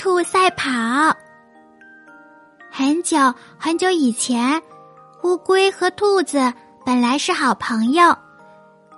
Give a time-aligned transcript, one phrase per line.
[0.00, 1.14] 兔赛跑。
[2.70, 3.18] 很久
[3.58, 4.62] 很久以前，
[5.22, 6.54] 乌龟和兔子
[6.86, 8.16] 本来是好朋友，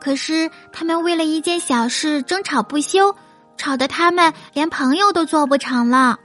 [0.01, 3.13] 可是他们为了一件小事争吵不休，
[3.57, 6.17] 吵得他们连朋友都做不成了。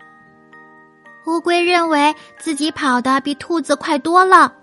[1.26, 4.54] 乌龟认为自己跑得比兔子快多了，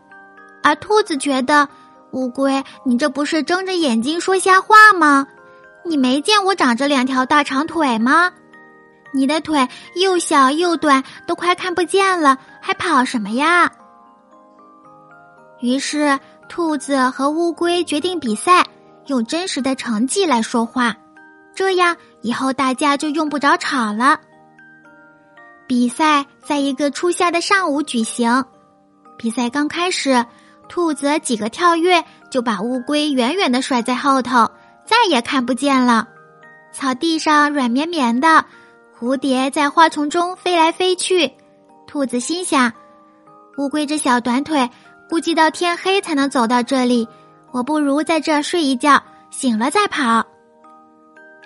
[0.63, 1.69] 而兔子觉得
[2.13, 5.27] 乌龟，你这不是睁着眼睛说瞎话吗？
[5.85, 8.31] 你没见我长着两条大长腿吗？
[9.15, 13.71] 你的腿又小又短，都快看不见了，还跑什么呀？
[15.61, 16.19] 于是，
[16.49, 18.67] 兔子和乌龟决定比赛，
[19.07, 20.97] 用真实的成绩来说话，
[21.55, 24.19] 这样以后大家就用不着吵了。
[25.69, 28.45] 比赛在一个初夏的上午举行。
[29.17, 30.27] 比赛刚开始，
[30.69, 34.51] 兔子几个跳跃就把乌龟远远的甩在后头，
[34.85, 36.09] 再也看不见了。
[36.73, 38.45] 草地上软绵绵的，
[38.99, 41.33] 蝴蝶在花丛中飞来飞去。
[41.87, 42.73] 兔子心想：
[43.59, 44.71] 乌龟这小短腿，
[45.09, 47.09] 估计到天黑才能走到这里。
[47.53, 50.27] 我不如在这儿睡一觉，醒了再跑。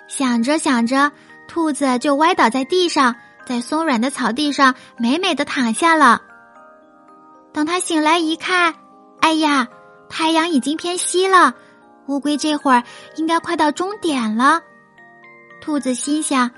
[0.07, 1.11] 想着想着，
[1.47, 3.15] 兔子就歪倒在地上。
[3.45, 6.21] 在松软的草地上美美的躺下了。
[7.51, 8.75] 等他醒来一看，
[9.21, 9.67] 哎呀，
[10.07, 11.55] 太阳已经偏西了，
[12.05, 12.83] 乌龟这会儿
[13.15, 14.61] 应该快到终点了。
[15.61, 16.51] 兔子心想，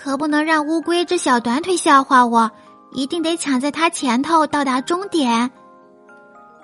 [0.00, 2.48] 可不能让乌龟这小短腿笑话我，
[2.92, 5.50] 一定得抢在它前头到达终点。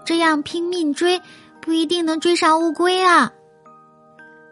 [0.05, 1.21] 这样拼命追，
[1.61, 3.33] 不一定能追上乌龟啊。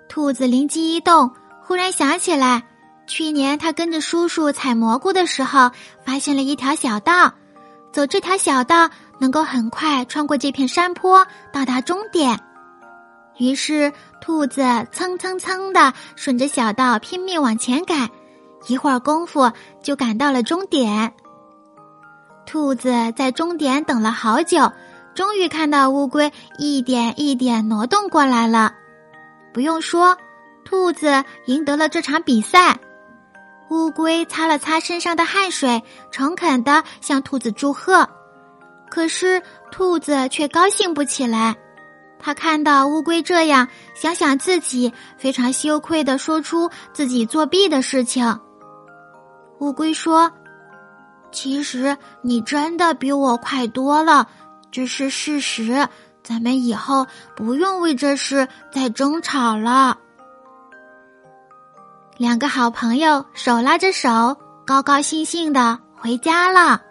[0.08, 1.30] 兔子灵机一动，
[1.62, 2.64] 忽然想起来。
[3.06, 5.70] 去年他跟着叔叔采蘑菇的时候，
[6.04, 7.34] 发现了一条小道，
[7.92, 12.40] 走这条小道能够很快穿过这片山坡，到达终点。
[13.38, 14.62] 于是，兔子
[14.92, 18.08] 蹭蹭蹭的顺着小道拼命往前赶，
[18.66, 19.50] 一会儿功夫
[19.82, 21.12] 就赶到了终点。
[22.46, 24.72] 兔子在终点等了好久，
[25.14, 28.74] 终于看到乌龟一点一点挪动过来了。
[29.52, 30.16] 不用说，
[30.64, 32.78] 兔子赢得了这场比赛。
[33.70, 38.08] 乌龟擦了擦身上的汗水，诚恳的向兔子祝贺。
[38.90, 41.56] 可是兔子却高兴不起来。
[42.18, 48.38] 他看到乌龟这样，想想自己，非常羞愧的说出自己作弊的事情。
[49.62, 50.32] 乌龟说
[51.30, 54.26] ：“其实你真的比我快多了，
[54.72, 55.86] 这是事实。
[56.24, 57.06] 咱们以后
[57.36, 59.98] 不用为这事再争吵了。”
[62.18, 64.36] 两个好朋友手拉着手，
[64.66, 66.82] 高高兴兴的回家了。